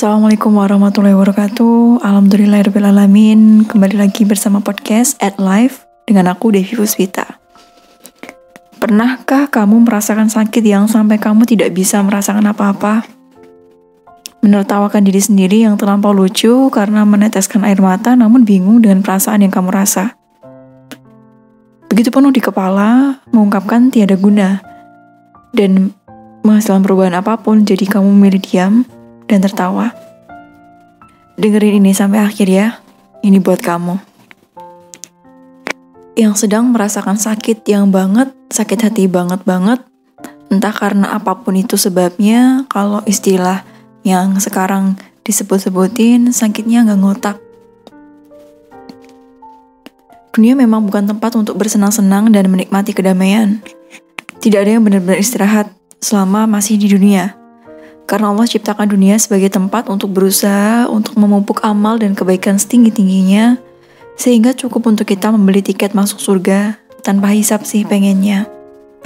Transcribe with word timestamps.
Assalamualaikum 0.00 0.56
warahmatullahi 0.56 1.12
wabarakatuh 1.12 2.00
Alhamdulillahirrahmanirrahim 2.00 3.68
Kembali 3.68 4.00
lagi 4.00 4.24
bersama 4.24 4.64
podcast 4.64 5.12
At 5.20 5.36
Life 5.36 5.84
Dengan 6.08 6.32
aku 6.32 6.56
Devi 6.56 6.72
Puspita 6.72 7.36
Pernahkah 8.80 9.52
kamu 9.52 9.84
merasakan 9.84 10.32
sakit 10.32 10.64
yang 10.64 10.88
sampai 10.88 11.20
kamu 11.20 11.44
tidak 11.44 11.76
bisa 11.76 12.00
merasakan 12.00 12.48
apa-apa? 12.48 13.04
Menertawakan 14.40 15.04
diri 15.04 15.20
sendiri 15.20 15.68
yang 15.68 15.76
terlampau 15.76 16.16
lucu 16.16 16.72
karena 16.72 17.04
meneteskan 17.04 17.68
air 17.68 17.84
mata 17.84 18.16
namun 18.16 18.48
bingung 18.48 18.80
dengan 18.80 19.04
perasaan 19.04 19.44
yang 19.44 19.52
kamu 19.52 19.68
rasa. 19.68 20.16
Begitu 21.92 22.08
penuh 22.08 22.32
di 22.32 22.40
kepala, 22.40 23.20
mengungkapkan 23.36 23.92
tiada 23.92 24.16
guna. 24.16 24.64
Dan 25.52 25.92
menghasilkan 26.40 26.88
perubahan 26.88 27.20
apa 27.20 27.36
pun, 27.36 27.68
jadi 27.68 27.84
kamu 27.84 28.16
memilih 28.16 28.40
diam 28.40 28.88
dan 29.30 29.38
tertawa. 29.38 29.94
Dengerin 31.38 31.78
ini 31.78 31.94
sampai 31.94 32.26
akhir 32.26 32.50
ya, 32.50 32.82
ini 33.22 33.38
buat 33.38 33.62
kamu. 33.62 34.02
Yang 36.18 36.44
sedang 36.44 36.74
merasakan 36.74 37.16
sakit 37.16 37.62
yang 37.70 37.94
banget, 37.94 38.34
sakit 38.50 38.90
hati 38.90 39.06
banget-banget, 39.06 39.80
entah 40.50 40.74
karena 40.74 41.14
apa 41.14 41.38
pun 41.38 41.54
itu 41.54 41.78
sebabnya, 41.78 42.66
kalau 42.66 43.00
istilah 43.06 43.62
yang 44.02 44.36
sekarang 44.42 44.98
disebut-sebutin 45.24 46.34
sakitnya 46.34 46.84
nggak 46.84 47.00
ngotak. 47.00 47.36
Dunia 50.36 50.52
memang 50.58 50.84
bukan 50.84 51.08
tempat 51.08 51.38
untuk 51.40 51.56
bersenang-senang 51.56 52.28
dan 52.34 52.50
menikmati 52.52 52.92
kedamaian. 52.92 53.62
Tidak 54.40 54.60
ada 54.60 54.76
yang 54.76 54.84
benar-benar 54.84 55.20
istirahat 55.20 55.72
selama 56.00 56.44
masih 56.44 56.76
di 56.76 56.90
dunia. 56.92 57.39
Karena 58.10 58.34
Allah 58.34 58.50
ciptakan 58.50 58.90
dunia 58.90 59.14
sebagai 59.22 59.54
tempat 59.54 59.86
untuk 59.86 60.10
berusaha 60.10 60.90
untuk 60.90 61.14
memupuk 61.14 61.62
amal 61.62 61.94
dan 61.94 62.18
kebaikan 62.18 62.58
setinggi-tingginya, 62.58 63.54
sehingga 64.18 64.50
cukup 64.50 64.90
untuk 64.90 65.06
kita 65.06 65.30
membeli 65.30 65.62
tiket 65.62 65.94
masuk 65.94 66.18
surga 66.18 66.74
tanpa 67.06 67.30
hisap 67.30 67.62
sih 67.62 67.86
pengennya 67.86 68.50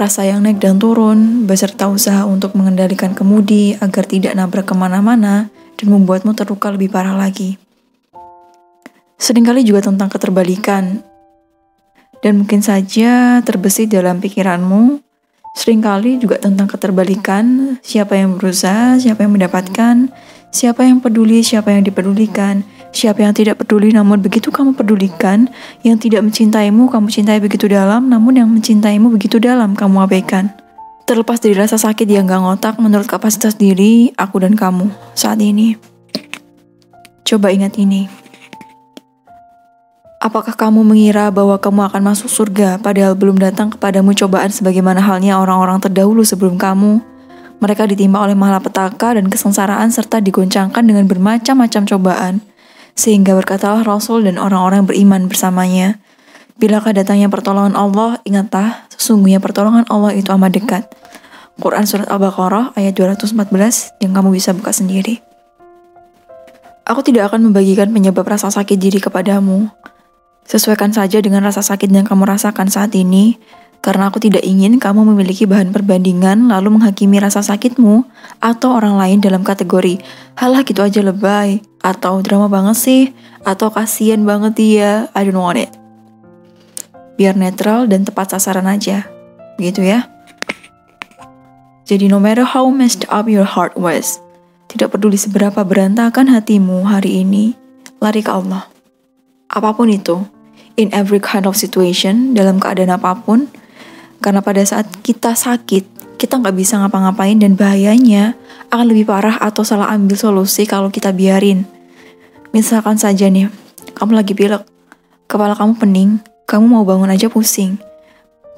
rasa 0.00 0.24
yang 0.24 0.40
naik 0.40 0.62
dan 0.62 0.78
turun, 0.78 1.44
beserta 1.44 1.90
usaha 1.90 2.24
untuk 2.24 2.54
mengendalikan 2.54 3.12
kemudi 3.12 3.74
agar 3.84 4.06
tidak 4.06 4.32
nabrak 4.32 4.64
ke 4.64 4.74
mana-mana 4.76 5.52
dan 5.76 5.86
membuatmu 5.90 6.32
terluka 6.36 6.70
lebih 6.70 6.92
parah 6.92 7.16
lagi. 7.16 7.58
Seringkali 9.20 9.60
juga 9.60 9.84
tentang 9.84 10.08
keterbalikan, 10.08 11.04
dan 12.24 12.32
mungkin 12.40 12.64
saja 12.64 13.40
terbesit 13.44 13.92
dalam 13.92 14.24
pikiranmu, 14.24 15.04
sering 15.56 15.82
kali 15.84 16.16
juga 16.18 16.38
tentang 16.40 16.70
keterbalikan, 16.70 17.76
siapa 17.84 18.16
yang 18.16 18.36
berusaha, 18.38 18.96
siapa 18.98 19.26
yang 19.26 19.36
mendapatkan, 19.36 20.08
siapa 20.50 20.86
yang 20.86 20.98
peduli, 21.02 21.42
siapa 21.44 21.74
yang 21.74 21.84
dipedulikan, 21.84 22.64
Siapa 22.90 23.22
yang 23.22 23.30
tidak 23.30 23.62
peduli 23.62 23.94
namun 23.94 24.18
begitu 24.18 24.50
kamu 24.50 24.74
pedulikan, 24.74 25.46
yang 25.86 25.94
tidak 25.94 26.26
mencintaimu 26.26 26.90
kamu 26.90 27.06
cintai 27.06 27.38
begitu 27.38 27.70
dalam, 27.70 28.10
namun 28.10 28.34
yang 28.34 28.50
mencintaimu 28.50 29.14
begitu 29.14 29.38
dalam 29.38 29.78
kamu 29.78 30.10
abaikan. 30.10 30.50
Terlepas 31.06 31.38
dari 31.42 31.54
rasa 31.54 31.78
sakit 31.78 32.06
yang 32.06 32.26
gak 32.26 32.42
ngotak 32.42 32.74
menurut 32.82 33.06
kapasitas 33.06 33.54
diri, 33.58 34.10
aku 34.18 34.42
dan 34.42 34.58
kamu 34.58 34.90
saat 35.14 35.38
ini. 35.38 35.78
Coba 37.22 37.54
ingat 37.54 37.78
ini. 37.78 38.29
Apakah 40.20 40.52
kamu 40.52 40.84
mengira 40.84 41.32
bahwa 41.32 41.56
kamu 41.56 41.88
akan 41.88 42.12
masuk 42.12 42.28
surga 42.28 42.76
padahal 42.76 43.16
belum 43.16 43.40
datang 43.40 43.72
kepadamu 43.72 44.12
cobaan 44.12 44.52
sebagaimana 44.52 45.00
halnya 45.00 45.40
orang-orang 45.40 45.80
terdahulu 45.80 46.20
sebelum 46.28 46.60
kamu? 46.60 47.00
Mereka 47.56 47.88
ditimpa 47.88 48.28
oleh 48.28 48.36
malapetaka 48.36 49.16
dan 49.16 49.32
kesengsaraan 49.32 49.88
serta 49.88 50.20
digoncangkan 50.20 50.84
dengan 50.84 51.08
bermacam-macam 51.08 51.88
cobaan. 51.88 52.34
Sehingga 52.92 53.32
berkatalah 53.32 53.80
Rasul 53.80 54.28
dan 54.28 54.36
orang-orang 54.36 54.84
beriman 54.84 55.24
bersamanya, 55.24 55.96
Bilakah 56.60 56.92
datangnya 56.92 57.32
pertolongan 57.32 57.72
Allah, 57.72 58.20
ingatlah, 58.28 58.84
sesungguhnya 58.92 59.40
pertolongan 59.40 59.88
Allah 59.88 60.12
itu 60.12 60.28
amat 60.36 60.52
dekat. 60.52 60.84
Quran 61.56 61.88
Surat 61.88 62.12
Al-Baqarah 62.12 62.76
ayat 62.76 62.92
214 62.92 63.96
yang 64.04 64.12
kamu 64.12 64.36
bisa 64.36 64.52
buka 64.52 64.68
sendiri. 64.68 65.24
Aku 66.84 67.00
tidak 67.00 67.32
akan 67.32 67.48
membagikan 67.48 67.88
penyebab 67.88 68.28
rasa 68.28 68.52
sakit 68.52 68.76
diri 68.76 69.00
kepadamu. 69.00 69.72
Sesuaikan 70.50 70.90
saja 70.90 71.22
dengan 71.22 71.46
rasa 71.46 71.62
sakit 71.62 71.86
yang 71.94 72.02
kamu 72.02 72.26
rasakan 72.26 72.66
saat 72.66 72.90
ini, 72.98 73.38
karena 73.80 74.10
aku 74.10 74.18
tidak 74.18 74.42
ingin 74.42 74.82
kamu 74.82 75.06
memiliki 75.14 75.46
bahan 75.46 75.70
perbandingan 75.70 76.50
lalu 76.50 76.74
menghakimi 76.74 77.22
rasa 77.22 77.40
sakitmu 77.40 78.02
atau 78.42 78.76
orang 78.76 78.98
lain 78.98 79.18
dalam 79.24 79.40
kategori 79.40 80.02
halah 80.36 80.66
gitu 80.66 80.84
aja 80.84 81.00
lebay 81.00 81.64
atau 81.80 82.20
drama 82.20 82.50
banget 82.52 82.76
sih 82.76 83.02
atau 83.40 83.72
kasihan 83.72 84.20
banget 84.26 84.52
dia 84.58 84.90
I 85.16 85.24
don't 85.24 85.38
want 85.38 85.62
it. 85.62 85.72
Biar 87.16 87.38
netral 87.38 87.88
dan 87.88 88.04
tepat 88.04 88.36
sasaran 88.36 88.68
aja. 88.68 89.08
Begitu 89.56 89.86
ya. 89.86 90.10
Jadi 91.88 92.10
no 92.10 92.18
matter 92.18 92.44
how 92.44 92.68
messed 92.68 93.06
up 93.06 93.30
your 93.30 93.46
heart 93.46 93.78
was 93.78 94.20
tidak 94.66 94.98
peduli 94.98 95.16
seberapa 95.16 95.62
berantakan 95.62 96.26
hatimu 96.26 96.90
hari 96.90 97.24
ini 97.24 97.56
lari 98.02 98.20
ke 98.20 98.30
Allah. 98.34 98.68
Apa 99.50 99.74
pun 99.74 99.90
itu 99.90 100.39
in 100.76 100.88
every 100.96 101.20
kind 101.20 101.44
of 101.44 101.58
situation 101.58 102.32
dalam 102.32 102.56
keadaan 102.56 102.94
apa 102.94 103.16
pun 103.20 103.50
karena 104.20 104.44
pada 104.44 104.60
saat 104.60 104.84
kita 105.00 105.32
sakit, 105.32 106.16
kita 106.20 106.36
nggak 106.36 106.52
bisa 106.52 106.76
ngapa-ngapain 106.76 107.40
dan 107.40 107.56
bahayanya 107.56 108.36
akan 108.68 108.92
lebih 108.92 109.08
parah 109.08 109.40
atau 109.40 109.64
salah 109.64 109.88
ambil 109.96 110.20
solusi 110.20 110.68
kalau 110.68 110.92
kita 110.92 111.08
biarin. 111.16 111.64
Misalkan 112.52 113.00
saja 113.00 113.32
nih, 113.32 113.48
kamu 113.96 114.20
lagi 114.20 114.36
pilek, 114.36 114.68
kepala 115.24 115.56
kamu 115.56 115.72
pening, 115.80 116.10
kamu 116.44 116.64
mau 116.68 116.84
bangun 116.84 117.08
aja 117.08 117.32
pusing. 117.32 117.80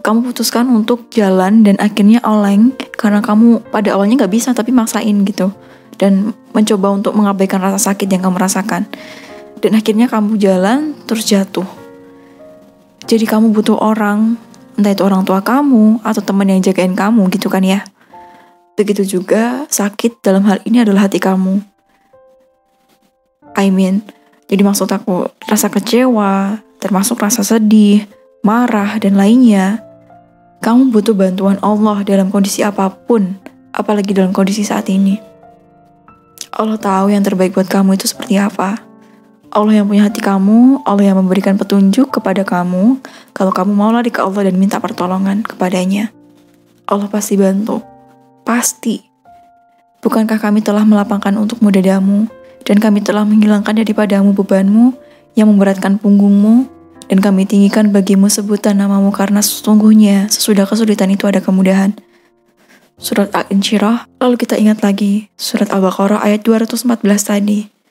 Kamu 0.02 0.26
putuskan 0.26 0.66
untuk 0.66 1.06
jalan 1.14 1.62
dan 1.62 1.78
akhirnya 1.78 2.18
oleng 2.26 2.74
karena 2.98 3.22
kamu 3.22 3.62
pada 3.70 3.94
awalnya 3.94 4.26
nggak 4.26 4.34
bisa 4.34 4.50
tapi 4.50 4.74
maksain 4.74 5.22
gitu. 5.22 5.54
Dan 5.94 6.34
mencoba 6.50 6.91
untuk 6.91 7.14
mengabaikan 7.14 7.62
rasa 7.62 7.94
sakit 7.94 8.10
yang 8.10 8.26
kamu 8.26 8.42
rasakan. 8.42 8.91
Dan 9.62 9.78
akhirnya 9.78 10.10
kamu 10.10 10.42
jalan 10.42 10.98
terus 11.06 11.22
jatuh. 11.30 11.81
Jadi 13.12 13.28
kamu 13.28 13.52
butuh 13.52 13.76
orang 13.76 14.40
entah 14.80 14.96
itu 14.96 15.04
orang 15.04 15.20
tua 15.20 15.44
kamu 15.44 16.00
atau 16.00 16.24
teman 16.24 16.48
yang 16.48 16.64
jagain 16.64 16.96
kamu 16.96 17.28
gitu 17.28 17.52
kan 17.52 17.60
ya. 17.60 17.84
Begitu 18.72 19.04
juga 19.04 19.68
sakit 19.68 20.24
dalam 20.24 20.48
hal 20.48 20.64
ini 20.64 20.80
adalah 20.80 21.04
hati 21.04 21.20
kamu. 21.20 21.60
I 23.52 23.68
mean, 23.68 24.00
jadi 24.48 24.64
maksud 24.64 24.88
aku 24.88 25.28
rasa 25.44 25.68
kecewa, 25.68 26.64
termasuk 26.80 27.20
rasa 27.20 27.44
sedih, 27.44 28.08
marah, 28.40 28.96
dan 28.96 29.20
lainnya. 29.20 29.84
Kamu 30.64 30.88
butuh 30.88 31.12
bantuan 31.12 31.60
Allah 31.60 32.00
dalam 32.08 32.32
kondisi 32.32 32.64
apa 32.64 32.88
pun, 32.88 33.36
apalagi 33.76 34.16
dalam 34.16 34.32
kondisi 34.32 34.64
saat 34.64 34.88
ini. 34.88 35.20
Allah 36.56 36.80
tahu 36.80 37.12
yang 37.12 37.20
terbaik 37.20 37.52
buat 37.52 37.68
kamu 37.68 38.00
itu 38.00 38.08
seperti 38.08 38.40
apa. 38.40 38.80
Allah 39.52 39.84
yang 39.84 39.84
punya 39.84 40.08
hati 40.08 40.24
kamu, 40.24 40.80
Allah 40.88 41.12
yang 41.12 41.20
memberikan 41.20 41.60
petunjuk 41.60 42.08
kepada 42.08 42.40
kamu, 42.40 42.96
kalau 43.36 43.52
kamu 43.52 43.76
mau 43.76 43.92
lari 43.92 44.08
ke 44.08 44.24
Allah 44.24 44.48
dan 44.48 44.56
minta 44.56 44.80
pertolongan 44.80 45.44
kepadanya. 45.44 46.08
Allah 46.88 47.04
pasti 47.12 47.36
bantu. 47.36 47.84
Pasti. 48.48 49.04
Bukankah 50.00 50.41
kami 50.41 50.64
telah 50.64 50.88
melapangkan 50.88 51.36
untuk 51.36 51.60
dadamu, 51.68 52.32
dan 52.64 52.80
kami 52.80 53.04
telah 53.04 53.28
menghilangkan 53.28 53.76
daripadamu 53.76 54.32
bebanmu 54.32 54.96
yang 55.36 55.52
memberatkan 55.52 56.00
punggungmu, 56.00 56.64
dan 57.12 57.20
kami 57.20 57.44
tinggikan 57.44 57.92
bagimu 57.92 58.32
sebutan 58.32 58.80
namamu 58.80 59.12
karena 59.12 59.44
sesungguhnya 59.44 60.32
sesudah 60.32 60.64
kesulitan 60.64 61.12
itu 61.12 61.28
ada 61.28 61.44
kemudahan. 61.44 61.92
Surat 62.96 63.28
Al-Insyirah, 63.36 64.08
lalu 64.16 64.41
kita 64.41 64.56
ingat 64.56 64.80
lagi, 64.80 65.28
surat 65.36 65.68
Al-Baqarah 65.68 66.24
ayat 66.24 66.41
214 66.41 67.04
tadi. 67.28 67.81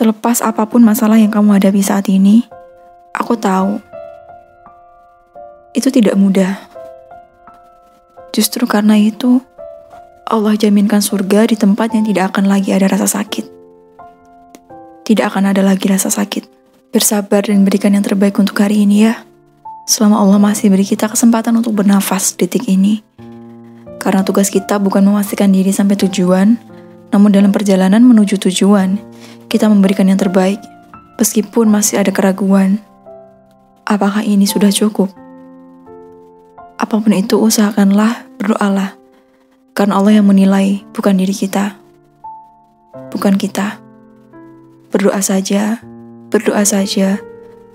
Terlepas 0.00 0.40
apa 0.40 0.64
pun 0.64 0.80
masalah 0.80 1.20
yang 1.20 1.28
kamu 1.28 1.60
hadapi 1.60 1.84
saat 1.84 2.08
ini, 2.08 2.48
aku 3.12 3.36
tahu 3.36 3.84
itu 5.76 5.92
tidak 5.92 6.16
mudah. 6.16 6.56
Justru 8.32 8.64
karena 8.64 8.96
itu, 8.96 9.44
Allah 10.24 10.56
jaminkan 10.56 11.04
surga 11.04 11.52
di 11.52 11.60
tempat 11.60 11.92
yang 11.92 12.08
tidak 12.08 12.32
akan 12.32 12.48
lagi 12.48 12.72
ada 12.72 12.88
rasa 12.88 13.20
sakit. 13.20 13.44
Tidak 15.04 15.20
akan 15.20 15.52
ada 15.52 15.60
lagi 15.60 15.84
rasa 15.84 16.08
sakit. 16.08 16.48
Bersabar 16.96 17.44
dan 17.44 17.68
berikan 17.68 17.92
yang 17.92 18.00
terbaik 18.00 18.40
untuk 18.40 18.56
hari 18.56 18.88
ini 18.88 19.04
ya. 19.04 19.20
Selama 19.84 20.16
Allah 20.16 20.40
masih 20.40 20.72
beri 20.72 20.88
kita 20.88 21.12
kesempatan 21.12 21.52
untuk 21.60 21.76
bernafas 21.76 22.32
detik 22.40 22.72
ini. 22.72 23.04
Karena 24.00 24.24
tugas 24.24 24.48
kita 24.48 24.80
bukan 24.80 25.04
memastikan 25.04 25.52
diri 25.52 25.76
sampai 25.76 26.00
tujuan, 26.00 26.56
namun 27.12 27.28
dalam 27.28 27.52
perjalanan 27.52 28.00
menuju 28.00 28.40
tujuan, 28.48 28.96
kita 29.50 29.66
memberikan 29.66 30.06
yang 30.06 30.16
terbaik, 30.16 30.62
meskipun 31.18 31.66
masih 31.66 31.98
ada 31.98 32.14
keraguan. 32.14 32.78
Apakah 33.82 34.22
ini 34.22 34.46
sudah 34.46 34.70
cukup? 34.70 35.10
Apa 36.78 37.02
pun 37.02 37.10
itu, 37.10 37.34
usahakanlah, 37.36 38.30
berdoalah, 38.38 38.94
karena 39.74 39.98
Allah 39.98 40.22
yang 40.22 40.30
menilai, 40.30 40.86
bukan 40.94 41.18
diri 41.18 41.34
kita. 41.34 41.76
bukan 43.10 43.38
kita. 43.38 43.78
Berdoa 44.90 45.22
saja, 45.22 45.78
berdoa 46.30 46.62
saja, 46.66 47.18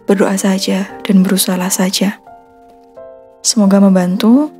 berdoa 0.09 0.35
saja, 0.35 0.89
dan 1.05 1.23
berusaha 1.23 1.69
saja. 1.71 2.19
Semoga 3.45 3.79
membantu. 3.79 4.51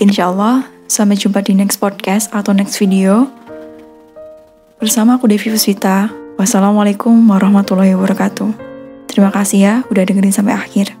Insya 0.00 0.32
Allah, 0.32 0.64
sampai 0.88 1.18
jumpa 1.18 1.44
di 1.44 1.58
next 1.58 1.76
podcast 1.82 2.32
atau 2.32 2.56
next 2.56 2.80
video. 2.80 3.28
Bersama 4.80 5.20
aku 5.20 5.28
Devi 5.28 5.52
Fusvita. 5.52 6.08
Wassalamualaikum 6.40 7.12
warahmatullahi 7.28 7.92
wabarakatuh. 7.92 8.48
Terima 9.12 9.28
kasih 9.28 9.58
ya 9.60 9.74
udah 9.92 10.08
dengerin 10.08 10.32
sampai 10.32 10.56
akhir. 10.56 10.99